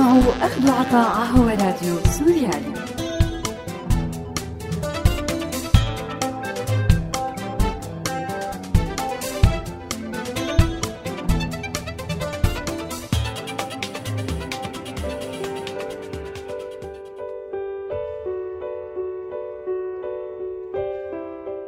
تسمعوا 0.00 0.46
أخذ 0.46 0.70
عطاء 0.70 1.26
هو 1.26 1.48
راديو 1.48 1.96
سوريالي. 2.04 2.80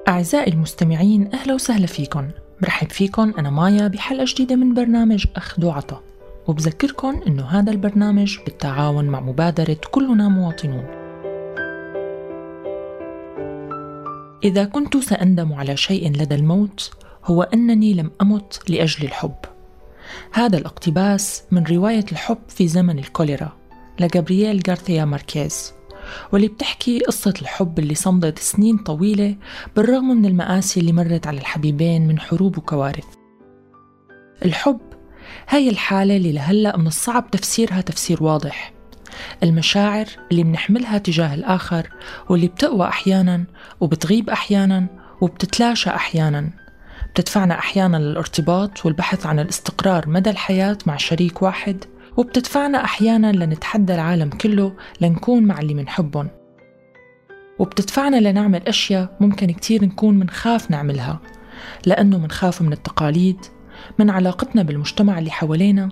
أعزائي 0.08 0.52
المستمعين 0.52 1.30
أهلا 1.34 1.54
وسهلا 1.54 1.86
فيكم 1.86 2.30
برحب 2.62 2.90
فيكم 2.90 3.34
أنا 3.38 3.50
مايا 3.50 3.88
بحلقة 3.88 4.24
جديدة 4.28 4.56
من 4.56 4.74
برنامج 4.74 5.26
أخذ 5.36 5.64
وعطا 5.64 6.11
وبذكركم 6.46 7.20
أنه 7.26 7.44
هذا 7.44 7.70
البرنامج 7.70 8.38
بالتعاون 8.44 9.04
مع 9.04 9.20
مبادرة 9.20 9.76
كلنا 9.90 10.28
مواطنون. 10.28 10.86
إذا 14.44 14.64
كنت 14.64 14.96
سأندم 14.96 15.52
على 15.52 15.76
شيء 15.76 16.12
لدى 16.12 16.34
الموت 16.34 16.90
هو 17.24 17.42
أنني 17.42 17.94
لم 17.94 18.10
أمت 18.22 18.62
لأجل 18.68 19.04
الحب. 19.04 19.36
هذا 20.32 20.58
الاقتباس 20.58 21.42
من 21.50 21.64
رواية 21.64 22.04
الحب 22.12 22.38
في 22.48 22.68
زمن 22.68 22.98
الكوليرا 22.98 23.52
لجابرييل 24.00 24.62
غارثيا 24.68 25.04
ماركيز 25.04 25.72
واللي 26.32 26.48
بتحكي 26.48 27.00
قصة 27.00 27.34
الحب 27.42 27.78
اللي 27.78 27.94
صمدت 27.94 28.38
سنين 28.38 28.78
طويلة 28.78 29.36
بالرغم 29.76 30.08
من 30.08 30.26
المآسي 30.26 30.80
اللي 30.80 30.92
مرت 30.92 31.26
على 31.26 31.38
الحبيبين 31.38 32.08
من 32.08 32.20
حروب 32.20 32.58
وكوارث. 32.58 33.06
الحب 34.44 34.80
هاي 35.48 35.68
الحالة 35.68 36.16
اللي 36.16 36.32
لهلأ 36.32 36.76
من 36.76 36.86
الصعب 36.86 37.30
تفسيرها 37.30 37.80
تفسير 37.80 38.22
واضح. 38.22 38.72
المشاعر 39.42 40.06
اللي 40.30 40.42
بنحملها 40.42 40.98
تجاه 40.98 41.34
الآخر 41.34 41.88
واللي 42.28 42.46
بتقوى 42.46 42.88
أحيانا 42.88 43.44
وبتغيب 43.80 44.30
أحيانا 44.30 44.86
وبتتلاشى 45.20 45.90
أحيانا. 45.90 46.50
بتدفعنا 47.14 47.58
أحيانا 47.58 47.96
للارتباط 47.96 48.86
والبحث 48.86 49.26
عن 49.26 49.38
الاستقرار 49.38 50.08
مدى 50.08 50.30
الحياة 50.30 50.78
مع 50.86 50.96
شريك 50.96 51.42
واحد 51.42 51.84
وبتدفعنا 52.16 52.84
أحيانا 52.84 53.32
لنتحدى 53.32 53.94
العالم 53.94 54.30
كله 54.30 54.72
لنكون 55.00 55.42
مع 55.44 55.60
اللي 55.60 55.74
منحبهم. 55.74 56.28
وبتدفعنا 57.58 58.16
لنعمل 58.16 58.62
أشياء 58.68 59.16
ممكن 59.20 59.50
كتير 59.50 59.84
نكون 59.84 60.18
منخاف 60.18 60.70
نعملها 60.70 61.20
لأنه 61.86 62.18
منخاف 62.18 62.62
من 62.62 62.72
التقاليد 62.72 63.36
من 63.98 64.10
علاقتنا 64.10 64.62
بالمجتمع 64.62 65.18
اللي 65.18 65.30
حوالينا 65.30 65.88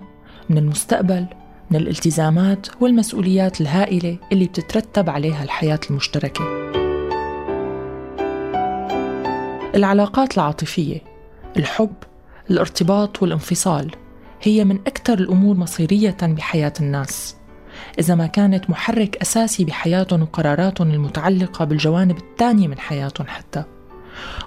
من 0.49 0.57
المستقبل 0.57 1.25
من 1.71 1.77
الالتزامات 1.77 2.67
والمسؤوليات 2.81 3.61
الهائلة 3.61 4.17
اللي 4.31 4.45
بتترتب 4.45 5.09
عليها 5.09 5.43
الحياة 5.43 5.79
المشتركة. 5.89 6.71
العلاقات 9.75 10.37
العاطفية 10.37 11.01
الحب 11.57 11.93
الارتباط 12.51 13.21
والانفصال 13.21 13.91
هي 14.41 14.65
من 14.65 14.75
أكثر 14.75 15.13
الأمور 15.13 15.57
مصيرية 15.57 16.17
بحياة 16.21 16.73
الناس. 16.79 17.35
إذا 17.99 18.15
ما 18.15 18.27
كانت 18.27 18.69
محرك 18.69 19.17
أساسي 19.17 19.65
بحياتهم 19.65 20.21
وقراراتهم 20.21 20.91
المتعلقة 20.91 21.65
بالجوانب 21.65 22.17
الثانية 22.17 22.67
من 22.67 22.79
حياتهم 22.79 23.27
حتى. 23.27 23.63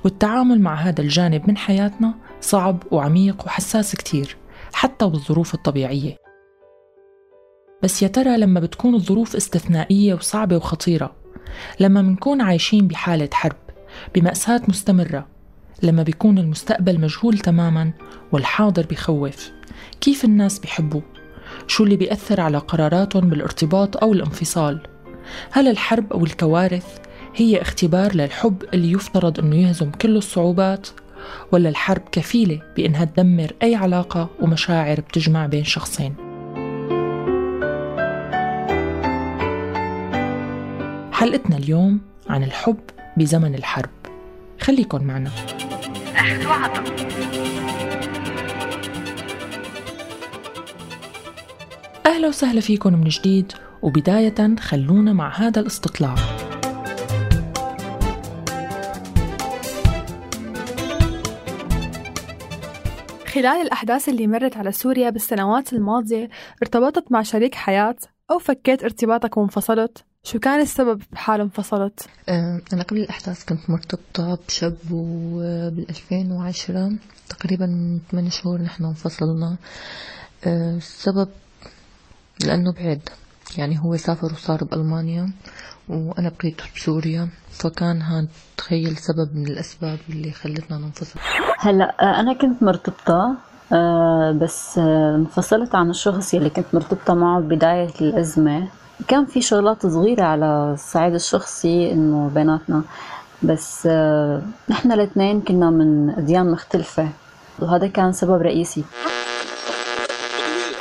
والتعامل 0.04 0.60
مع 0.60 0.74
هذا 0.74 1.00
الجانب 1.00 1.48
من 1.48 1.56
حياتنا 1.56 2.14
صعب 2.40 2.82
وعميق 2.90 3.46
وحساس 3.46 3.96
كتير 3.96 4.36
حتى 4.72 5.06
بالظروف 5.06 5.54
الطبيعية. 5.54 6.16
بس 7.82 8.02
يا 8.02 8.08
ترى 8.08 8.36
لما 8.36 8.60
بتكون 8.60 8.94
الظروف 8.94 9.36
استثنائية 9.36 10.14
وصعبة 10.14 10.56
وخطيرة 10.56 11.14
لما 11.80 12.02
منكون 12.02 12.40
عايشين 12.40 12.88
بحالة 12.88 13.28
حرب 13.32 13.56
بمأساة 14.14 14.62
مستمرة 14.68 15.26
لما 15.82 16.02
بيكون 16.02 16.38
المستقبل 16.38 17.00
مجهول 17.00 17.38
تماما 17.38 17.92
والحاضر 18.32 18.86
بخوف 18.86 19.50
كيف 20.00 20.24
الناس 20.24 20.58
بيحبوا؟ 20.58 21.00
شو 21.66 21.84
اللي 21.84 21.96
بيأثر 21.96 22.40
على 22.40 22.58
قراراتهم 22.58 23.28
بالارتباط 23.28 23.96
أو 23.96 24.12
الانفصال؟ 24.12 24.80
هل 25.50 25.68
الحرب 25.68 26.12
أو 26.12 26.24
الكوارث 26.24 26.98
هي 27.36 27.62
اختبار 27.62 28.14
للحب 28.14 28.62
اللي 28.74 28.92
يفترض 28.92 29.40
أنه 29.40 29.56
يهزم 29.56 29.90
كل 29.90 30.16
الصعوبات 30.16 30.88
ولا 31.52 31.68
الحرب 31.68 32.02
كفيلة 32.12 32.60
بأنها 32.76 33.04
تدمر 33.04 33.52
أي 33.62 33.74
علاقة 33.74 34.30
ومشاعر 34.40 35.00
بتجمع 35.00 35.46
بين 35.46 35.64
شخصين. 35.64 36.14
حلقتنا 41.12 41.56
اليوم 41.56 42.00
عن 42.28 42.42
الحب 42.42 42.80
بزمن 43.16 43.54
الحرب. 43.54 43.90
خليكن 44.60 45.04
معنا. 45.04 45.30
أهلا 52.06 52.28
وسهلا 52.28 52.60
فيكم 52.60 52.92
من 52.92 53.08
جديد 53.08 53.52
وبداية 53.82 54.56
خلونا 54.60 55.12
مع 55.12 55.32
هذا 55.36 55.60
الاستطلاع. 55.60 56.14
خلال 63.34 63.60
الأحداث 63.60 64.08
اللي 64.08 64.26
مرت 64.26 64.56
على 64.56 64.72
سوريا 64.72 65.10
بالسنوات 65.10 65.72
الماضية 65.72 66.28
ارتبطت 66.62 67.12
مع 67.12 67.22
شريك 67.22 67.54
حياة 67.54 67.96
أو 68.30 68.38
فكيت 68.38 68.84
ارتباطك 68.84 69.36
وانفصلت. 69.36 70.04
شو 70.22 70.38
كان 70.38 70.60
السبب 70.60 71.02
بحال 71.12 71.40
انفصلت؟ 71.40 72.08
أنا 72.72 72.82
قبل 72.82 73.00
الأحداث 73.00 73.44
كنت 73.44 73.70
مرتبطة 73.70 74.38
بشاب 74.48 74.76
وبال 74.90 75.86
2010 75.88 76.92
تقريبا 77.28 77.66
من 77.66 78.00
8 78.10 78.30
شهور 78.30 78.62
نحن 78.62 78.84
انفصلنا. 78.84 79.56
السبب 80.46 81.28
لأنه 82.46 82.72
بعيد. 82.72 83.08
يعني 83.56 83.78
هو 83.78 83.96
سافر 83.96 84.32
وصار 84.32 84.64
بألمانيا 84.64 85.32
وأنا 85.88 86.28
بقيت 86.28 86.60
بسوريا. 86.76 87.28
فكان 87.50 88.02
هذا 88.02 88.28
تخيل 88.56 88.96
سبب 88.96 89.36
من 89.36 89.46
الأسباب 89.46 89.98
اللي 90.10 90.32
خلتنا 90.32 90.78
ننفصل. 90.78 91.20
هلا 91.64 91.94
آه، 92.00 92.20
أنا 92.20 92.32
كنت 92.32 92.62
مرتبطة 92.62 93.34
آه، 93.72 94.32
بس 94.32 94.78
آه، 94.78 95.16
انفصلت 95.16 95.74
عن 95.74 95.90
الشخص 95.90 96.34
اللي 96.34 96.50
كنت 96.50 96.66
مرتبطة 96.72 97.14
معه 97.14 97.40
ببداية 97.40 97.90
الأزمة. 98.00 98.68
كان 99.08 99.24
في 99.24 99.40
شغلات 99.42 99.86
صغيرة 99.86 100.22
على 100.22 100.70
الصعيد 100.72 101.14
الشخصي 101.14 101.92
إنه 101.92 102.30
بيناتنا 102.34 102.82
بس 103.42 103.86
نحن 104.68 104.92
الاثنين 104.92 105.40
كنا 105.40 105.70
من 105.70 106.10
أديان 106.10 106.50
مختلفة 106.50 107.08
وهذا 107.58 107.86
كان 107.86 108.12
سبب 108.12 108.42
رئيسي. 108.42 108.84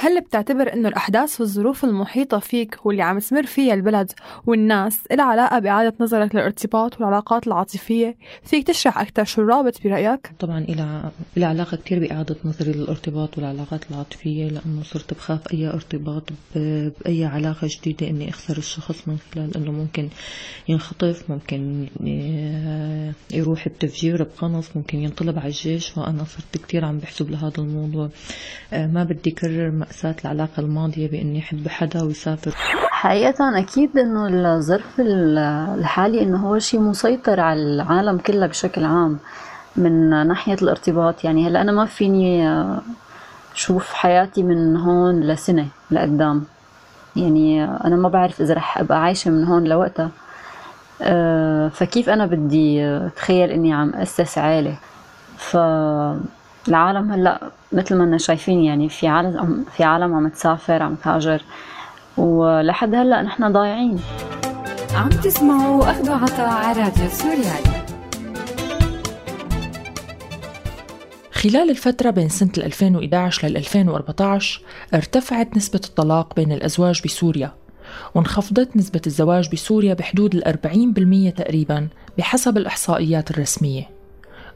هل 0.04 0.22
بتعتبر 0.22 0.74
إنه 0.74 0.90
الأحداث 0.90 1.42
والظروف 1.42 1.84
المحيطة 1.84 2.40
فيك 2.40 2.86
واللي 2.86 3.02
عم 3.02 3.20
تمر 3.20 3.46
فيها 3.46 3.74
البلد 3.74 4.12
والناس 4.46 5.00
إلها 5.12 5.26
علاقة 5.26 5.60
بإعادة 5.60 5.94
نظرك 6.00 6.36
للارتباط 6.36 7.02
والعلاقات 7.02 7.48
العاطفية؟ 7.48 8.18
فيك 8.44 8.68
تشرح 8.68 8.98
أكثر 8.98 9.24
شو 9.24 9.42
الرابط 9.42 9.84
برأيك؟ 9.84 10.32
طبعا 10.40 10.60
إلها 10.60 11.12
إلها 11.38 11.48
علاقة 11.48 11.78
كثير 11.78 12.00
بإعادة 12.00 12.36
نظري 12.46 12.72
للارتباط 12.72 13.38
والعلاقات 13.38 13.92
العاطفية 13.92 14.46
لأنه 14.46 14.84
صرت 14.84 15.14
بخاف 15.14 15.54
أي 15.54 15.68
ارتباط 15.68 16.24
بأي 16.56 17.26
علاقة 17.26 17.68
جديدة 17.72 18.10
إني 18.10 18.30
أخسر 18.30 18.58
الشخص 18.58 19.08
من 19.08 19.18
خلال 19.34 19.58
إنه 19.58 19.72
ممكن 19.72 20.10
ينخطف 20.68 21.32
ممكن 21.32 21.88
يروح 23.34 23.68
بتفجير 23.68 24.24
بقنص 24.24 24.70
ممكن 24.76 24.98
ينطلب 24.98 25.40
على 25.40 25.48
الجيش 25.48 25.90
فأنا 25.90 26.24
صرت 26.24 26.66
كثير 26.66 26.86
عم 26.86 26.98
بحسب 26.98 27.32
لهذا 27.32 27.58
الموضوع 27.58 28.10
آه، 28.74 28.88
ما 28.88 29.04
بدي 29.04 29.32
كرر 29.32 29.72
مأساة 29.94 30.16
العلاقة 30.26 30.60
الماضية 30.60 31.08
بإني 31.08 31.40
أحب 31.40 31.68
حدا 31.68 32.04
ويسافر. 32.04 32.52
حقيقة 32.90 33.60
أكيد 33.60 33.98
إنه 33.98 34.56
الظرف 34.56 35.00
الحالي 35.00 36.22
إنه 36.22 36.48
هو 36.48 36.60
شيء 36.60 36.80
مسيطر 36.80 37.40
على 37.40 37.60
العالم 37.60 38.18
كله 38.18 38.48
بشكل 38.48 38.86
عام 38.86 39.20
من 39.76 40.28
ناحية 40.28 40.58
الارتباط. 40.62 41.24
يعني 41.24 41.48
هلأ 41.48 41.62
أنا 41.62 41.72
ما 41.72 41.86
فيني 41.86 42.50
شوف 43.54 43.94
حياتي 43.94 44.44
من 44.44 44.78
هون 44.78 45.20
لسنة 45.20 45.68
لقدام. 45.92 46.44
يعني 47.16 47.64
أنا 47.64 47.96
ما 47.96 48.10
بعرف 48.10 48.42
إذا 48.42 48.54
رح 48.54 48.78
أبقى 48.78 49.02
عايشة 49.04 49.32
من 49.32 49.44
هون 49.46 49.64
لوقتها. 49.64 50.10
أه، 51.02 51.68
فكيف 51.68 52.10
أنا 52.10 52.26
بدي 52.26 52.86
أتخيل 52.86 53.50
إني 53.50 53.74
عم 53.74 53.90
أسس 53.96 54.38
عائلة 54.38 54.76
ف 55.38 55.58
العالم 56.68 57.12
هلأ 57.12 57.52
مثل 57.72 57.96
ما 57.96 58.18
شايفين 58.18 58.64
يعني 58.64 58.90
في 58.90 59.08
عالم 59.08 59.66
في 59.78 59.84
عالم 59.84 60.14
عم 60.14 60.28
تسافر 60.28 60.84
عم 60.84 60.96
تهاجر 60.96 61.42
ولحد 62.18 62.96
هلأ 62.96 63.22
نحن 63.22 63.52
ضايعين. 63.52 64.00
عم 64.96 65.10
تسمعوا 65.10 65.92
اخذ 65.92 66.12
عطاء 66.12 66.50
على 66.50 66.82
راديو 66.82 67.10
سوريالي. 67.10 67.74
خلال 71.34 71.70
الفترة 71.70 72.10
بين 72.10 72.30
سنة 72.30 72.52
2011 72.58 73.48
لل 73.48 73.58
2014 73.58 74.62
ارتفعت 74.94 75.58
نسبة 75.58 75.82
الطلاق 75.86 76.36
بين 76.36 76.52
الأزواج 76.52 77.02
بسوريا 77.06 77.52
وانخفضت 78.16 78.78
نسبة 78.78 79.02
الزواج 79.08 79.50
بسوريا 79.52 79.94
بحدود 79.94 80.36
الأربعين 80.36 80.94
بالمية 80.94 81.30
تقريبا 81.30 81.88
بحسب 82.18 82.58
الإحصائيات 82.58 83.32
الرسمية. 83.32 83.93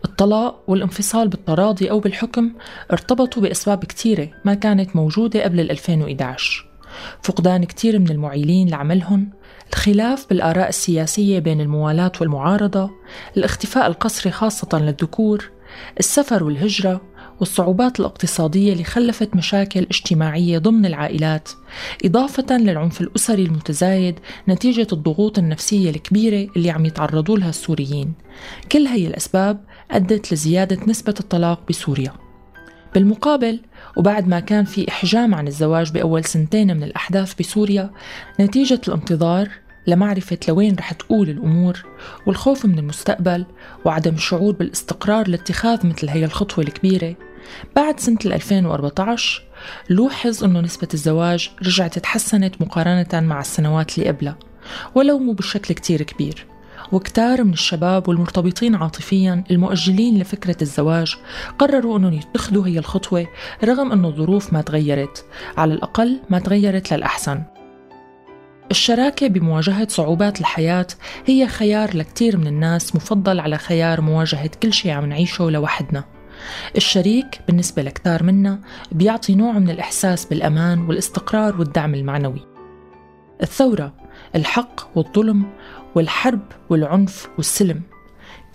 الطلاق 0.06 0.64
والانفصال 0.68 1.28
بالتراضي 1.28 1.92
أو 1.92 2.00
بالحكم 2.00 2.52
ارتبطوا 2.92 3.42
بأسباب 3.42 3.86
كتيرة 3.86 4.30
ما 4.46 4.54
كانت 4.54 4.96
موجودة 4.96 5.44
قبل 5.44 5.60
2011 5.60 6.68
فقدان 7.24 7.64
كتير 7.64 8.00
من 8.00 8.12
المعيلين 8.12 8.70
لعملهم 8.70 9.30
الخلاف 9.70 10.30
بالآراء 10.30 10.70
السياسية 10.70 11.40
بين 11.40 11.62
الموالاة 11.62 12.12
والمعارضة 12.22 12.92
الاختفاء 13.38 13.88
القسري 13.88 14.32
خاصة 14.32 14.80
للذكور 14.80 15.52
السفر 16.00 16.44
والهجرة 16.44 17.02
والصعوبات 17.40 18.00
الاقتصادية 18.00 18.74
اللي 18.74 18.84
خلفت 18.84 19.36
مشاكل 19.36 19.80
اجتماعية 19.80 20.58
ضمن 20.58 20.86
العائلات 20.86 21.50
إضافة 22.06 22.58
للعنف 22.58 23.02
الأسري 23.02 23.44
المتزايد 23.44 24.20
نتيجة 24.50 24.88
الضغوط 24.94 25.38
النفسية 25.38 25.90
الكبيرة 25.90 26.50
اللي 26.56 26.70
عم 26.72 26.86
يتعرضوا 26.86 27.38
لها 27.38 27.50
السوريين. 27.50 28.14
كل 28.72 28.88
هي 28.88 29.08
الأسباب 29.08 29.64
أدت 29.92 30.34
لزيادة 30.34 30.78
نسبة 30.88 31.13
الطلاق 31.19 31.62
بسوريا. 31.69 32.13
بالمقابل 32.94 33.60
وبعد 33.98 34.28
ما 34.28 34.39
كان 34.39 34.66
في 34.66 34.89
إحجام 34.89 35.36
عن 35.36 35.48
الزواج 35.48 35.92
بأول 35.92 36.25
سنتين 36.25 36.78
من 36.78 36.84
الأحداث 36.84 37.34
بسوريا 37.34 37.89
نتيجة 38.39 38.81
الانتظار 38.88 39.50
لمعرفة 39.88 40.38
لوين 40.48 40.75
رح 40.75 40.94
تقول 40.94 41.30
الأمور 41.30 41.86
والخوف 42.25 42.66
من 42.66 42.80
المستقبل 42.80 43.45
وعدم 43.86 44.13
الشعور 44.13 44.54
بالاستقرار 44.54 45.28
لاتخاذ 45.28 45.88
مثل 45.88 46.10
هي 46.10 46.25
الخطوة 46.25 46.63
الكبيرة 46.66 47.16
بعد 47.75 48.00
سنة 48.00 48.18
2014 48.25 49.44
لوحظ 49.90 50.44
أنه 50.44 50.62
نسبة 50.62 50.88
الزواج 50.94 51.51
رجعت 51.66 52.00
تحسنت 52.00 52.62
مقارنة 52.62 53.28
مع 53.28 53.40
السنوات 53.42 53.98
اللي 53.98 54.10
قبلها 54.10 54.38
ولو 54.95 55.19
مو 55.19 55.33
بشكل 55.33 55.74
كتير 55.74 56.04
كبير. 56.04 56.45
وكتار 56.92 57.44
من 57.44 57.54
الشباب 57.54 58.10
والمرتبطين 58.10 58.75
عاطفيا 58.75 59.44
المؤجلين 59.51 60.19
لفكرة 60.19 60.57
الزواج 60.62 61.16
قرروا 61.60 61.98
أنهم 61.98 62.13
يتخذوا 62.13 62.68
هي 62.68 62.80
الخطوة 62.80 63.28
رغم 63.63 63.92
أنه 63.92 64.07
الظروف 64.07 64.54
ما 64.54 64.62
تغيرت 64.62 65.25
على 65.57 65.74
الأقل 65.74 66.19
ما 66.30 66.39
تغيرت 66.39 66.94
للأحسن. 66.94 67.44
الشراكة 68.72 69.28
بمواجهة 69.28 69.88
صعوبات 69.88 70.39
الحياة 70.39 70.88
هي 71.25 71.48
خيار 71.48 71.98
لكتير 71.98 72.38
من 72.38 72.48
الناس 72.48 72.95
مفضل 72.95 73.40
على 73.40 73.57
خيار 73.57 74.01
مواجهة 74.01 74.51
كل 74.63 74.74
شيء 74.74 74.92
عم 74.92 75.06
نعيشه 75.06 75.50
لوحدنا. 75.50 76.04
الشريك 76.75 77.42
بالنسبة 77.48 77.81
لكتار 77.81 78.24
منا 78.24 78.60
بيعطي 78.92 79.36
نوع 79.36 79.51
من 79.51 79.69
الإحساس 79.69 80.25
بالأمان 80.25 80.81
والاستقرار 80.81 81.60
والدعم 81.60 81.95
المعنوي. 81.95 82.57
الثورة 83.42 83.94
الحق 84.36 84.98
والظلم 84.98 85.45
والحرب 85.95 86.42
والعنف 86.69 87.30
والسلم. 87.38 87.81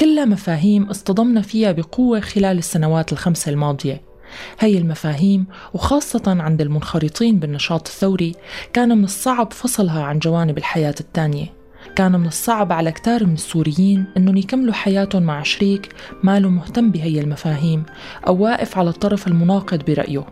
كلها 0.00 0.25
مفاهيم 0.25 0.84
اصطدمنا 0.84 1.40
فيها 1.40 1.73
بقوة 1.73 2.20
خلال 2.20 2.58
السنوات 2.58 3.12
الخمسة 3.12 3.50
الماضية. 3.50 4.02
هي 4.61 4.79
المفاهيم 4.79 5.46
وخاصة 5.75 6.23
عند 6.26 6.61
المنخرطين 6.61 7.38
بالنشاط 7.38 7.88
الثوري 7.88 8.34
كان 8.73 8.99
من 8.99 9.05
الصعب 9.05 9.52
فصلها 9.52 10.02
عن 10.02 10.19
جوانب 10.19 10.58
الحياة 10.58 10.94
التانية 11.00 11.62
كان 11.96 12.20
من 12.20 12.26
الصعب 12.26 12.73
على 12.73 12.93
كتار 12.93 13.26
من 13.26 13.35
السوريين 13.35 14.05
أنهم 14.17 14.37
يكملوا 14.37 14.75
حياتهم 14.75 15.23
مع 15.23 15.43
شريك 15.43 15.88
ماله 16.23 16.49
مهتم 16.49 16.90
بهي 16.90 17.20
المفاهيم 17.20 17.85
أو 18.26 18.43
واقف 18.43 18.78
على 18.78 18.90
الطرف 18.90 19.26
المناقض 19.26 19.85
برأيه. 19.85 20.26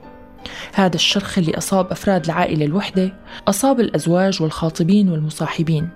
هذا 0.75 0.97
الشرخ 0.97 1.39
اللي 1.39 1.59
أصاب 1.59 1.91
أفراد 1.91 2.25
العائلة 2.25 2.65
الوحدة 2.65 3.13
أصاب 3.49 3.81
الأزواج 3.81 4.43
والخاطبين 4.43 5.09
والمصاحبين. 5.09 5.89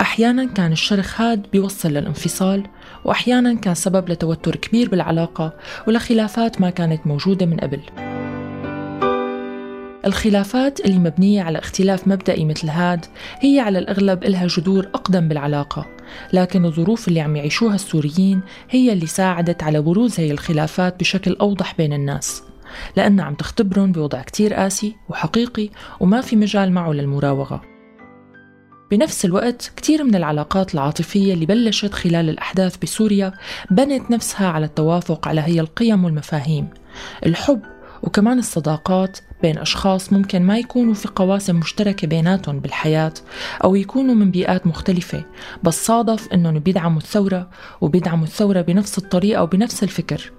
أحيانا 0.00 0.44
كان 0.44 0.72
الشرخ 0.72 1.20
هاد 1.20 1.46
بيوصل 1.52 1.88
للانفصال 1.88 2.62
وأحيانا 3.04 3.54
كان 3.54 3.74
سبب 3.74 4.08
لتوتر 4.08 4.56
كبير 4.56 4.88
بالعلاقة 4.88 5.52
ولخلافات 5.86 6.60
ما 6.60 6.70
كانت 6.70 7.06
موجودة 7.06 7.46
من 7.46 7.56
قبل. 7.56 7.80
الخلافات 10.06 10.80
اللي 10.80 10.98
مبنية 10.98 11.42
على 11.42 11.58
اختلاف 11.58 12.08
مبدئي 12.08 12.44
مثل 12.44 12.68
هاد 12.68 13.06
هي 13.40 13.60
على 13.60 13.78
الأغلب 13.78 14.24
إلها 14.24 14.46
جذور 14.46 14.86
أقدم 14.94 15.28
بالعلاقة 15.28 15.86
لكن 16.32 16.64
الظروف 16.64 17.08
اللي 17.08 17.20
عم 17.20 17.36
يعيشوها 17.36 17.74
السوريين 17.74 18.40
هي 18.70 18.92
اللي 18.92 19.06
ساعدت 19.06 19.62
على 19.62 19.80
بروز 19.82 20.20
هي 20.20 20.30
الخلافات 20.30 21.00
بشكل 21.00 21.36
أوضح 21.40 21.74
بين 21.78 21.92
الناس 21.92 22.42
لأنها 22.96 23.24
عم 23.24 23.34
تختبرهم 23.34 23.92
بوضع 23.92 24.22
كتير 24.22 24.54
قاسي 24.54 24.96
وحقيقي 25.08 25.68
وما 26.00 26.20
في 26.20 26.36
مجال 26.36 26.72
معه 26.72 26.92
للمراوغة. 26.92 27.77
بنفس 28.90 29.24
الوقت 29.24 29.72
كثير 29.76 30.04
من 30.04 30.14
العلاقات 30.14 30.74
العاطفية 30.74 31.34
اللي 31.34 31.46
بلشت 31.46 31.92
خلال 31.92 32.28
الأحداث 32.28 32.76
بسوريا 32.76 33.32
بنت 33.70 34.10
نفسها 34.10 34.48
على 34.48 34.66
التوافق 34.66 35.28
على 35.28 35.40
هي 35.40 35.60
القيم 35.60 36.04
والمفاهيم. 36.04 36.68
الحب 37.26 37.60
وكمان 38.02 38.38
الصداقات 38.38 39.18
بين 39.42 39.58
أشخاص 39.58 40.12
ممكن 40.12 40.42
ما 40.42 40.58
يكونوا 40.58 40.94
في 40.94 41.08
قواسم 41.08 41.56
مشتركة 41.56 42.06
بيناتهم 42.06 42.60
بالحياة 42.60 43.12
أو 43.64 43.74
يكونوا 43.74 44.14
من 44.14 44.30
بيئات 44.30 44.66
مختلفة 44.66 45.24
بس 45.62 45.86
صادف 45.86 46.28
أنهم 46.32 46.58
بيدعموا 46.58 47.00
الثورة 47.00 47.50
وبيدعموا 47.80 48.24
الثورة 48.24 48.60
بنفس 48.60 48.98
الطريقة 48.98 49.42
وبنفس 49.42 49.82
الفكر. 49.82 50.32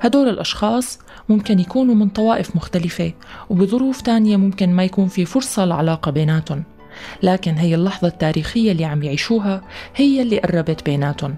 هدول 0.00 0.28
الأشخاص 0.28 0.98
ممكن 1.28 1.58
يكونوا 1.58 1.94
من 1.94 2.08
طوائف 2.08 2.56
مختلفة 2.56 3.12
وبظروف 3.50 4.00
تانية 4.00 4.36
ممكن 4.36 4.72
ما 4.72 4.84
يكون 4.84 5.08
في 5.08 5.24
فرصة 5.24 5.64
لعلاقة 5.64 6.10
بيناتهم. 6.10 6.73
لكن 7.22 7.54
هي 7.54 7.74
اللحظة 7.74 8.08
التاريخية 8.08 8.72
اللي 8.72 8.84
عم 8.84 9.02
يعيشوها 9.02 9.62
هي 9.96 10.22
اللي 10.22 10.38
قربت 10.38 10.84
بيناتهم 10.84 11.36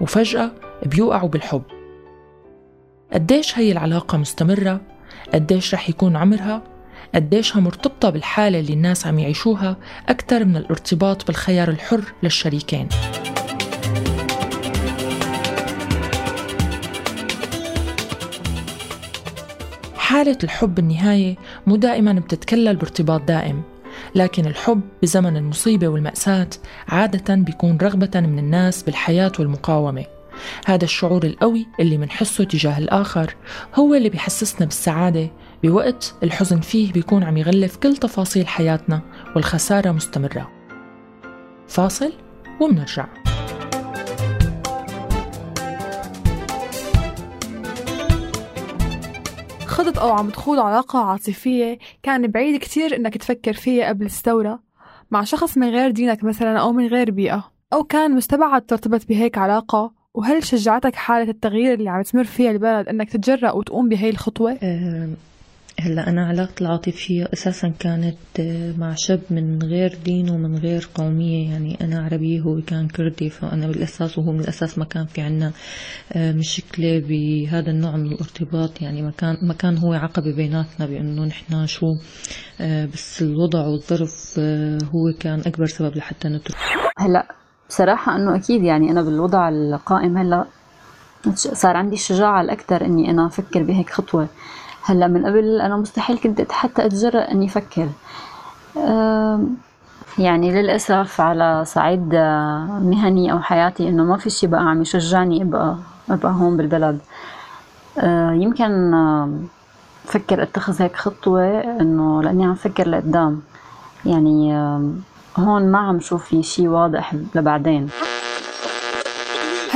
وفجأة 0.00 0.50
بيوقعوا 0.86 1.28
بالحب 1.28 1.62
قديش 3.12 3.58
هي 3.58 3.72
العلاقة 3.72 4.18
مستمرة؟ 4.18 4.80
قديش 5.34 5.74
رح 5.74 5.88
يكون 5.88 6.16
عمرها؟ 6.16 6.62
قديشها 7.14 7.60
مرتبطة 7.60 8.10
بالحالة 8.10 8.60
اللي 8.60 8.72
الناس 8.72 9.06
عم 9.06 9.18
يعيشوها 9.18 9.76
أكثر 10.08 10.44
من 10.44 10.56
الارتباط 10.56 11.26
بالخيار 11.26 11.68
الحر 11.68 12.00
للشريكين 12.22 12.88
حالة 19.96 20.38
الحب 20.44 20.74
بالنهاية 20.74 21.36
مو 21.66 21.76
دائما 21.76 22.12
بتتكلل 22.12 22.76
بارتباط 22.76 23.22
دائم 23.22 23.62
لكن 24.16 24.46
الحب 24.46 24.80
بزمن 25.02 25.36
المصيبة 25.36 25.88
والمأساة 25.88 26.48
عادة 26.88 27.34
بيكون 27.34 27.78
رغبة 27.82 28.20
من 28.20 28.38
الناس 28.38 28.82
بالحياة 28.82 29.32
والمقاومة. 29.38 30.04
هذا 30.66 30.84
الشعور 30.84 31.24
القوي 31.24 31.66
اللي 31.80 31.98
منحسه 31.98 32.44
تجاه 32.44 32.78
الآخر 32.78 33.34
هو 33.74 33.94
اللي 33.94 34.08
بيحسسنا 34.08 34.66
بالسعادة 34.66 35.30
بوقت 35.62 36.14
الحزن 36.22 36.60
فيه 36.60 36.92
بيكون 36.92 37.24
عم 37.24 37.36
يغلف 37.36 37.76
كل 37.76 37.96
تفاصيل 37.96 38.46
حياتنا 38.46 39.00
والخسارة 39.34 39.90
مستمرة. 39.90 40.50
فاصل 41.68 42.12
ومنرجع. 42.60 43.25
خضت 49.76 49.98
أو 49.98 50.10
عم 50.10 50.30
تخوض 50.30 50.58
علاقة 50.58 50.98
عاطفية 50.98 51.78
كان 52.02 52.26
بعيد 52.26 52.60
كتير 52.60 52.96
إنك 52.96 53.16
تفكر 53.16 53.52
فيها 53.52 53.88
قبل 53.88 54.06
الثورة. 54.06 54.60
مع 55.10 55.24
شخص 55.24 55.58
من 55.58 55.68
غير 55.68 55.90
دينك 55.90 56.24
مثلا 56.24 56.58
أو 56.58 56.72
من 56.72 56.86
غير 56.86 57.10
بيئة. 57.10 57.50
أو 57.72 57.84
كان 57.84 58.14
مستبعد 58.14 58.62
ترتبط 58.62 59.08
بهيك 59.08 59.38
علاقة. 59.38 59.92
وهل 60.14 60.44
شجعتك 60.44 60.94
حالة 60.94 61.30
التغيير 61.30 61.74
اللي 61.74 61.90
عم 61.90 62.02
تمر 62.02 62.24
فيها 62.24 62.50
البلد 62.50 62.88
إنك 62.88 63.10
تتجرأ 63.10 63.52
وتقوم 63.52 63.88
بهي 63.88 64.10
الخطوة؟ 64.10 64.58
هلا 65.80 66.08
أنا 66.08 66.26
علاقتي 66.26 66.64
العاطفية 66.64 67.28
أساسا 67.32 67.68
كانت 67.68 68.16
آه، 68.40 68.72
مع 68.78 68.94
شاب 68.96 69.20
من 69.30 69.62
غير 69.62 69.98
دين 70.04 70.30
ومن 70.30 70.58
غير 70.58 70.88
قومية 70.94 71.50
يعني 71.50 71.78
أنا 71.80 72.04
عربية 72.04 72.40
هو 72.40 72.60
كان 72.66 72.88
كردي 72.88 73.30
فأنا 73.30 73.66
بالأساس 73.66 74.18
وهو 74.18 74.32
من 74.32 74.40
الأساس 74.40 74.78
ما 74.78 74.84
كان 74.84 75.06
في 75.06 75.20
عنا 75.20 75.52
آه، 76.12 76.32
مشكلة 76.32 77.02
بهذا 77.08 77.70
النوع 77.70 77.96
من 77.96 78.06
الارتباط. 78.12 78.82
يعني 78.82 79.02
ما 79.02 79.10
كان 79.10 79.36
ما 79.42 79.54
كان 79.54 79.78
هو 79.78 79.92
عقبة 79.92 80.34
بيناتنا 80.36 80.86
بأنه 80.86 81.24
نحن 81.24 81.66
شو 81.66 81.86
آه، 82.60 82.86
بس 82.86 83.22
الوضع 83.22 83.66
والظرف 83.66 84.38
هو 84.94 85.12
كان 85.20 85.40
أكبر 85.40 85.66
سبب 85.66 85.96
لحتى 85.96 86.28
نترك. 86.28 86.56
هلا 86.98 87.26
بصراحة 87.68 88.16
إنه 88.16 88.36
أكيد 88.36 88.62
يعني 88.62 88.90
أنا 88.90 89.02
بالوضع 89.02 89.48
القائم 89.48 90.16
هلا 90.16 90.46
صار 91.34 91.76
عندي 91.76 91.94
الشجاعه 91.94 92.40
الأكثر 92.40 92.84
إني 92.84 93.10
أنا 93.10 93.26
أفكر 93.26 93.62
بهيك 93.62 93.90
خطوة. 93.90 94.28
هلا 94.88 95.06
من 95.06 95.26
قبل 95.26 95.60
أنا 95.60 95.76
مستحيل 95.76 96.18
كنت 96.18 96.52
حتى 96.52 96.86
أتجرأ 96.86 97.20
إني 97.32 97.46
أفكر 97.46 97.88
يعني 100.18 100.52
للأسف 100.62 101.20
على 101.20 101.64
صعيد 101.64 102.14
مهني 102.82 103.32
أو 103.32 103.40
حياتي 103.40 103.88
إنه 103.88 104.04
ما 104.04 104.16
في 104.16 104.30
شيء 104.30 104.48
بقى 104.48 104.62
عم 104.70 104.82
يشجعني 104.82 105.42
أبقى 105.42 105.76
أبقى 106.10 106.32
هون 106.32 106.56
بالبلد. 106.56 106.98
آه، 107.98 108.32
يمكن 108.32 108.92
فكر 110.04 110.42
أتخذ 110.42 110.82
هيك 110.82 110.96
خطوة 110.96 111.60
إنه 111.60 112.22
لأني 112.22 112.44
عم 112.44 112.54
فكر 112.54 112.88
لقدام. 112.88 113.40
يعني 114.04 114.54
هون 115.38 115.72
ما 115.72 115.78
عم 115.78 116.00
شوف 116.00 116.24
في 116.24 116.42
شيء 116.42 116.68
واضح 116.68 117.14
لبعدين. 117.34 117.88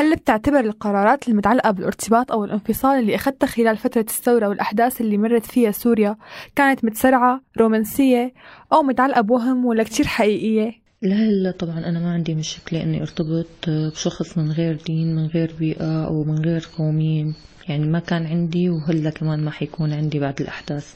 هل 0.00 0.16
بتعتبر 0.16 0.60
القرارات 0.60 1.28
المتعلقة 1.28 1.70
بالارتباط 1.70 2.32
أو 2.32 2.44
الانفصال 2.44 2.98
اللي 2.98 3.14
أخذتها 3.14 3.46
خلال 3.46 3.76
فترة 3.76 4.00
الثورة 4.00 4.48
والأحداث 4.48 5.00
اللي 5.00 5.18
مرت 5.18 5.46
فيها 5.46 5.70
سوريا 5.70 6.16
كانت 6.56 6.84
متسرعة 6.84 7.40
رومانسية 7.58 8.32
أو 8.72 8.82
متعلقة 8.82 9.20
بوهم 9.20 9.64
ولا 9.64 9.82
كتير 9.82 10.06
حقيقية؟ 10.06 10.72
لا 11.02 11.14
لا 11.14 11.50
طبعا 11.50 11.78
أنا 11.78 12.00
ما 12.00 12.12
عندي 12.12 12.34
مشكلة 12.34 12.82
إني 12.82 13.02
أرتبط 13.02 13.46
بشخص 13.68 14.38
من 14.38 14.52
غير 14.52 14.78
دين 14.86 15.16
من 15.16 15.26
غير 15.26 15.54
بيئة 15.58 16.06
أو 16.06 16.24
من 16.24 16.44
غير 16.44 16.68
قومية 16.78 17.32
يعني 17.68 17.88
ما 17.88 17.98
كان 17.98 18.26
عندي 18.26 18.70
وهلأ 18.70 19.10
كمان 19.10 19.44
ما 19.44 19.50
حيكون 19.50 19.92
عندي 19.92 20.18
بعد 20.18 20.40
الأحداث. 20.40 20.94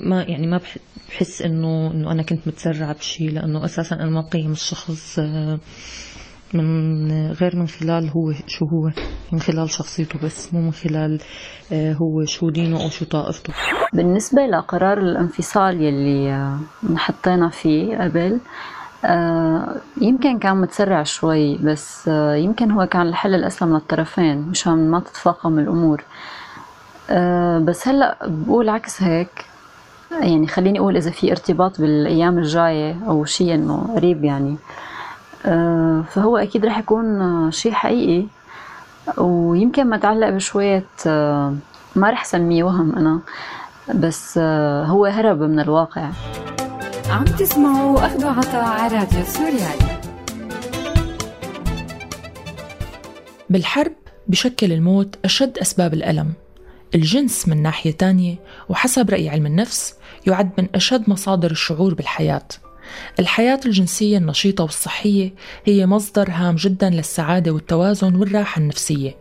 ما 0.00 0.22
يعني 0.22 0.46
ما 0.46 0.60
بحس 1.08 1.42
إنه 1.42 1.90
إنه 1.90 2.12
أنا 2.12 2.22
كنت 2.22 2.48
متسرعة 2.48 2.92
بشيء 2.92 3.30
لأنه 3.30 3.64
أساسا 3.64 3.96
أنا 3.96 4.10
ما 4.10 4.20
بقيم 4.20 4.52
الشخص. 4.52 5.20
من 6.54 7.32
غير 7.32 7.56
من 7.56 7.66
خلال 7.66 8.08
هو 8.08 8.32
شو 8.46 8.64
هو 8.64 8.90
من 9.32 9.40
خلال 9.40 9.70
شخصيته 9.70 10.18
بس 10.26 10.54
مو 10.54 10.60
من 10.60 10.72
خلال 10.72 11.20
آه، 11.72 11.92
هو 11.92 12.24
شو 12.24 12.50
دينه 12.50 12.82
أو 12.84 12.88
شو 12.88 13.04
طائفته. 13.04 13.52
بالنسبة 13.92 14.46
لقرار 14.46 14.98
الانفصال 14.98 15.80
يلي 15.82 16.32
آه، 16.32 16.58
حطينا 16.96 17.48
فيه 17.48 17.96
قبل 17.98 18.40
آه، 19.04 19.76
يمكن 20.00 20.38
كان 20.38 20.56
متسرع 20.60 21.02
شوي 21.02 21.58
بس 21.58 22.08
يمكن 22.34 22.70
هو 22.70 22.86
كان 22.86 23.02
الحل 23.08 23.34
الأسلم 23.34 23.74
للطرفين 23.74 24.38
مشان 24.38 24.90
ما 24.90 25.00
تتفاقم 25.00 25.58
الأمور. 25.58 26.04
بس 27.66 27.88
هلأ 27.88 28.18
بقول 28.26 28.68
عكس 28.68 29.02
هيك 29.02 29.44
يعني 30.22 30.46
خليني 30.46 30.78
أقول 30.78 30.96
إذا 30.96 31.10
في 31.10 31.30
ارتباط 31.30 31.80
بالأيام 31.80 32.38
الجاية 32.38 32.96
أو 33.08 33.24
شيء 33.24 33.54
إنه 33.54 33.94
قريب 33.96 34.24
يعني. 34.24 34.50
آه، 34.50 34.93
فهو 36.02 36.36
أكيد 36.36 36.66
رح 36.66 36.78
يكون 36.78 37.20
آه، 37.20 37.50
شيء 37.50 37.72
حقيقي. 37.72 38.26
ويمكن 39.18 39.90
متعلق 39.90 40.28
بشوية 40.28 40.86
آه، 41.06 41.54
ما 41.96 42.10
رح 42.10 42.24
سميه 42.24 42.64
وهم 42.64 42.96
أنا 42.96 43.20
بس 43.94 44.38
هو 44.88 45.06
هرب 45.06 45.40
من 45.40 45.60
الواقع. 45.60 46.10
عم 47.10 47.24
تسمعوا 47.24 48.06
أخذوا 48.06 48.30
عطاء 48.30 48.64
على 48.64 48.98
راديو 48.98 49.24
سوريالي 49.24 50.00
بالحرب 53.50 53.92
بشكل 54.28 54.72
الموت 54.72 55.18
أشد 55.24 55.58
أسباب 55.58 55.94
الألم. 55.94 56.32
الجنس 56.94 57.48
من 57.48 57.62
ناحية 57.62 57.90
تانية 57.90 58.36
وحسب 58.68 59.10
رأي 59.10 59.28
علم 59.28 59.46
النفس 59.46 59.94
يعد 60.26 60.50
من 60.58 60.66
أشد 60.74 61.10
مصادر 61.10 61.50
الشعور 61.50 61.94
بالحياة. 61.94 62.48
الحياة 63.18 63.60
الجنسية 63.66 64.18
النشيطة 64.18 64.64
والصحية 64.64 65.34
هي 65.64 65.86
مصدر 65.86 66.30
هام 66.30 66.56
جدا 66.56 66.90
للسعادة 66.90 67.50
والتوازن 67.50 68.16
والراحة 68.16 68.60
النفسية. 68.60 69.16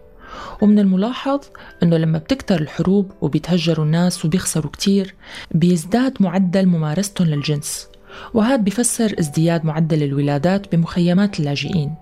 ومن 0.62 0.80
الملاحظ 0.80 1.40
أنه 1.84 1.98
لما 1.98 2.18
بتكتر 2.18 2.62
الحروب 2.62 3.12
وبيتهجروا 3.22 3.86
الناس 3.86 4.26
وبيخسروا 4.26 4.72
كتير 4.72 5.16
بيزداد 5.52 6.14
معدل 6.20 6.66
ممارستهم 6.66 7.28
للجنس. 7.28 7.88
وهذا 8.34 8.56
بيفسر 8.56 9.16
ازدياد 9.20 9.66
معدل 9.66 10.04
الولادات 10.04 10.76
بمخيمات 10.76 11.40
اللاجئين. 11.40 11.96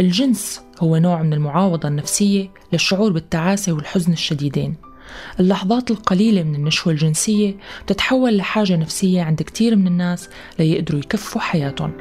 الجنس 0.00 0.60
هو 0.80 0.96
نوع 0.96 1.22
من 1.22 1.32
المعاوضة 1.32 1.88
النفسية 1.88 2.48
للشعور 2.72 3.12
بالتعاسة 3.12 3.72
والحزن 3.72 4.12
الشديدين. 4.12 4.76
اللحظات 5.40 5.90
القليلة 5.90 6.42
من 6.42 6.54
النشوة 6.54 6.92
الجنسية 6.92 7.56
تتحول 7.86 8.36
لحاجة 8.36 8.76
نفسية 8.76 9.22
عند 9.22 9.42
كتير 9.42 9.76
من 9.76 9.86
الناس 9.86 10.28
ليقدروا 10.58 11.00
يكفوا 11.00 11.40
حياتهم. 11.40 11.92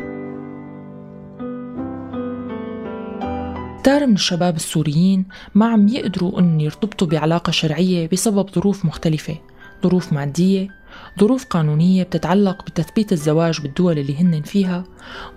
كتار 3.85 4.07
من 4.07 4.13
الشباب 4.13 4.55
السوريين 4.55 5.25
ما 5.55 5.65
عم 5.65 5.87
يقدروا 5.87 6.39
أن 6.39 6.61
يرتبطوا 6.61 7.07
بعلاقة 7.07 7.51
شرعية 7.51 8.09
بسبب 8.11 8.49
ظروف 8.49 8.85
مختلفة 8.85 9.37
ظروف 9.83 10.13
مادية 10.13 10.67
ظروف 11.19 11.45
قانونية 11.45 12.03
بتتعلق 12.03 12.65
بتثبيت 12.65 13.11
الزواج 13.11 13.61
بالدول 13.61 13.99
اللي 13.99 14.21
هن 14.21 14.41
فيها 14.41 14.83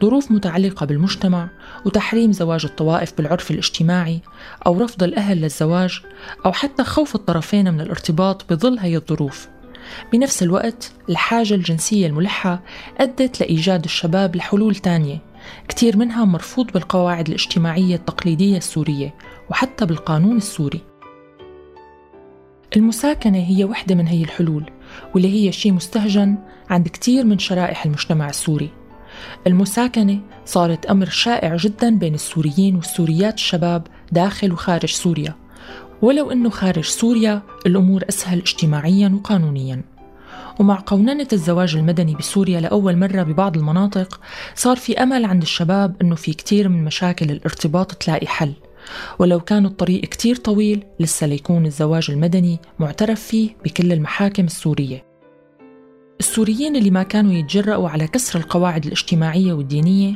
ظروف 0.03 0.31
متعلقة 0.31 0.87
بالمجتمع 0.87 1.49
وتحريم 1.85 2.33
زواج 2.33 2.65
الطوائف 2.65 3.17
بالعرف 3.17 3.51
الاجتماعي 3.51 4.21
أو 4.67 4.81
رفض 4.81 5.03
الأهل 5.03 5.41
للزواج 5.41 6.01
أو 6.47 6.53
حتى 6.53 6.85
خوف 6.85 7.15
الطرفين 7.15 7.73
من 7.73 7.81
الارتباط 7.81 8.53
بظل 8.53 8.79
هي 8.79 8.97
الظروف. 8.97 9.49
بنفس 10.13 10.43
الوقت 10.43 10.93
الحاجة 11.09 11.55
الجنسية 11.55 12.07
الملحة 12.07 12.63
أدت 12.99 13.41
لإيجاد 13.41 13.85
الشباب 13.85 14.37
لحلول 14.37 14.75
تانية 14.75 15.19
كتير 15.69 15.97
منها 15.97 16.25
مرفوض 16.25 16.73
بالقواعد 16.73 17.29
الاجتماعية 17.29 17.95
التقليدية 17.95 18.57
السورية 18.57 19.15
وحتى 19.51 19.87
بالقانون 19.87 20.37
السوري. 20.37 20.81
المساكنة 22.77 23.39
هي 23.39 23.65
وحدة 23.65 23.95
من 23.95 24.07
هي 24.07 24.23
الحلول. 24.23 24.71
واللي 25.15 25.29
هي 25.29 25.53
شيء 25.53 25.73
مستهجن 25.73 26.39
عند 26.71 26.89
كتير 26.89 27.25
من 27.25 27.39
شرائح 27.39 27.85
المجتمع 27.85 28.29
السوري. 28.29 28.71
المساكنة 29.47 30.21
صارت 30.45 30.87
أمر 30.87 31.09
شائع 31.09 31.57
جدا 31.57 31.99
بين 31.99 32.15
السوريين 32.15 32.77
والسوريات 32.77 33.35
الشباب 33.35 33.87
داخل 34.13 34.53
وخارج 34.53 34.91
سوريا. 34.91 35.35
ولو 36.03 36.31
أنه 36.31 36.51
خارج 36.51 36.85
سوريا 36.85 37.43
الأمور 37.67 38.05
أسهل 38.09 38.39
اجتماعيا 38.39 39.09
وقانونيا. 39.15 39.83
ومع 40.61 40.83
قوننة 40.87 41.29
الزواج 41.33 41.77
المدني 41.77 42.15
بسوريا 42.15 42.61
لأول 42.61 42.97
مرة 42.97 43.23
ببعض 43.23 43.57
المناطق 43.57 44.21
صار 44.55 44.77
في 44.77 45.03
أمل 45.03 45.25
عند 45.25 45.43
الشباب 45.43 45.97
أنه 46.03 46.15
في 46.15 46.33
كتير 46.33 46.69
من 46.69 46.85
مشاكل 46.85 47.31
الارتباط 47.31 47.93
تلاقي 47.93 48.27
حل. 48.27 48.53
ولو 49.19 49.41
كان 49.41 49.67
الطريق 49.67 50.01
كتير 50.01 50.37
طويل 50.37 50.85
لسه 51.01 51.27
ليكون 51.27 51.67
الزواج 51.67 52.11
المدني 52.11 52.59
معترف 52.79 53.21
فيه 53.21 53.51
بكل 53.65 53.93
المحاكم 53.93 54.45
السورية. 54.45 55.05
السوريين 56.21 56.77
اللي 56.77 56.91
ما 56.91 57.03
كانوا 57.03 57.33
يتجرأوا 57.33 57.89
على 57.89 58.07
كسر 58.07 58.39
القواعد 58.39 58.87
الاجتماعية 58.87 59.53
والدينية 59.53 60.15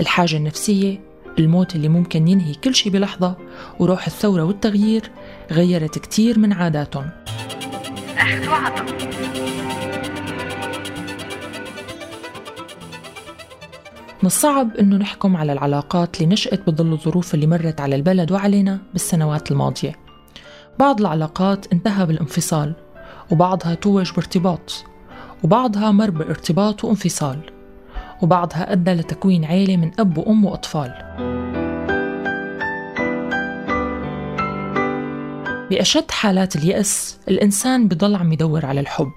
الحاجة 0.00 0.36
النفسية 0.36 1.00
الموت 1.38 1.76
اللي 1.76 1.88
ممكن 1.88 2.28
ينهي 2.28 2.54
كل 2.54 2.74
شيء 2.74 2.92
بلحظة 2.92 3.36
وروح 3.78 4.06
الثورة 4.06 4.42
والتغيير 4.42 5.10
غيرت 5.50 5.98
كتير 5.98 6.38
من 6.38 6.52
عاداتهم. 6.52 7.10
من 14.22 14.26
الصعب 14.26 14.76
أنه 14.76 14.96
نحكم 14.96 15.36
على 15.36 15.52
العلاقات 15.52 16.20
اللي 16.20 16.32
نشأت 16.32 16.70
بظل 16.70 16.92
الظروف 16.92 17.34
اللي 17.34 17.46
مرت 17.46 17.80
على 17.80 17.96
البلد 17.96 18.32
وعلينا 18.32 18.78
بالسنوات 18.92 19.50
الماضية. 19.50 19.96
بعض 20.78 21.00
العلاقات 21.00 21.72
انتهى 21.72 22.06
بالانفصال 22.06 22.74
وبعضها 23.30 23.74
توج 23.74 24.12
بارتباط 24.12 24.84
وبعضها 25.44 25.90
مر 25.90 26.10
بارتباط 26.10 26.84
وانفصال 26.84 27.38
وبعضها 28.22 28.72
أدى 28.72 28.92
لتكوين 28.92 29.44
عيلة 29.44 29.76
من 29.76 29.90
أب 29.98 30.18
وأم 30.18 30.44
وأطفال. 30.44 30.92
بأشد 35.70 36.10
حالات 36.10 36.56
اليأس 36.56 37.18
الإنسان 37.28 37.88
بضل 37.88 38.14
عم 38.14 38.32
يدور 38.32 38.66
على 38.66 38.80
الحب 38.80 39.12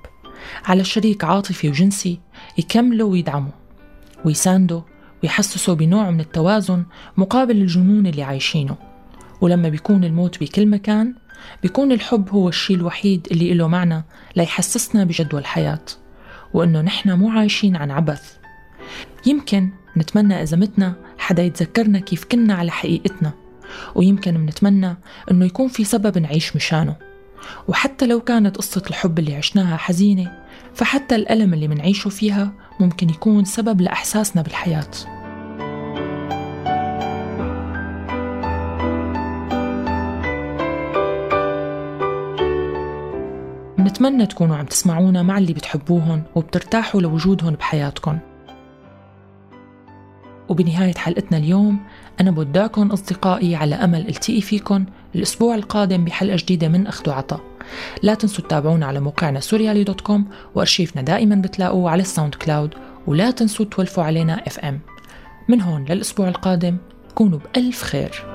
على 0.66 0.84
شريك 0.84 1.24
عاطفي 1.24 1.70
وجنسي 1.70 2.20
يكمله 2.58 3.06
ويدعمه 3.06 3.52
ويسانده 4.26 4.95
ويحسسه 5.24 5.74
بنوع 5.74 6.12
من 6.12 6.20
التوازن 6.20 6.86
مقابل 7.18 7.58
الجنون 7.62 8.08
اللي 8.08 8.24
عايشينه. 8.24 8.76
ولما 9.42 9.70
بيكون 9.70 10.04
الموت 10.04 10.40
بكل 10.40 10.68
مكان 10.68 11.14
بيكون 11.64 11.92
الحب 11.92 12.30
هو 12.30 12.50
الشيء 12.50 12.76
الوحيد 12.76 13.28
اللي 13.32 13.54
له 13.54 13.68
معنى 13.68 14.04
ليحسسنا 14.36 15.04
بجدوى 15.04 15.40
الحياة 15.40 15.86
وإنه 16.54 16.82
نحن 16.82 17.12
مو 17.12 17.30
عايشين 17.30 17.76
عن 17.76 17.92
عبث. 17.92 18.34
يمكن 19.26 19.70
نتمنى 19.98 20.42
إذا 20.42 20.58
متنا 20.58 20.96
حدا 21.18 21.44
يتذكرنا 21.44 22.00
كيف 22.00 22.26
كنا 22.26 22.54
على 22.54 22.72
حقيقتنا 22.72 23.34
ويمكن 23.96 24.38
منتمنى 24.38 24.98
إنه 25.32 25.46
يكون 25.46 25.68
في 25.68 25.84
سبب 25.84 26.18
نعيش 26.18 26.56
مشانه. 26.56 26.96
وحتى 27.68 28.08
لو 28.08 28.20
كانت 28.20 28.58
قصة 28.58 28.84
الحب 28.90 29.20
اللي 29.20 29.36
عشناها 29.36 29.78
حزينة 29.78 30.32
فحتى 30.74 31.16
الألم 31.16 31.54
اللي 31.54 31.68
منعيشه 31.68 32.10
فيها 32.10 32.54
ممكن 32.80 33.10
يكون 33.10 33.46
سبب 33.46 33.82
لإحساسنا 33.82 34.42
بالحياة. 34.42 34.92
نتمنى 43.80 44.26
تكونوا 44.26 44.56
عم 44.56 44.66
تسمعونا 44.66 45.24
مع 45.24 45.38
اللي 45.38 45.54
بتحبوهم 45.54 46.24
وبترتاحوا 46.36 47.02
لوجودهم 47.02 47.54
بحياتكم 47.54 48.20
وبنهاية 50.50 50.94
حلقتنا 50.94 51.38
اليوم 51.38 51.80
أنا 52.22 52.32
بودعكم 52.32 52.88
أصدقائي 52.92 53.56
على 53.56 53.76
أمل 53.76 54.10
التقي 54.10 54.42
فيكم 54.42 54.86
الأسبوع 55.16 55.56
القادم 55.56 56.06
بحلقة 56.06 56.36
جديدة 56.36 56.68
من 56.68 56.88
أخذ 56.88 57.10
وعطا 57.10 57.55
لا 58.04 58.14
تنسوا 58.14 58.46
تتابعونا 58.46 58.86
على 58.86 59.00
موقعنا 59.00 59.40
سوريالي 59.40 59.84
dot 59.84 60.02
com 60.02 60.26
وأرشيفنا 60.56 61.02
دائما 61.02 61.36
بتلاقوه 61.36 61.90
على 61.90 62.02
ال 62.02 62.36
SoundCloud 62.36 62.74
ولا 63.08 63.32
تنسوا 63.32 63.66
تولفوا 63.66 64.04
علينا 64.04 64.48
FM 64.48 64.80
من 65.50 65.62
هون 65.62 65.86
للأسبوع 65.86 66.28
القادم 66.28 66.78
كونوا 67.16 67.40
بألف 67.40 67.84
خير. 67.84 68.35